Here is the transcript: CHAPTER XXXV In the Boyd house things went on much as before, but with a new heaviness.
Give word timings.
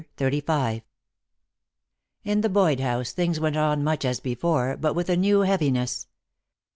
CHAPTER 0.17 0.31
XXXV 0.31 0.81
In 2.23 2.41
the 2.41 2.49
Boyd 2.49 2.79
house 2.79 3.11
things 3.11 3.39
went 3.39 3.55
on 3.55 3.83
much 3.83 4.03
as 4.03 4.19
before, 4.19 4.75
but 4.75 4.95
with 4.95 5.09
a 5.11 5.15
new 5.15 5.41
heaviness. 5.41 6.07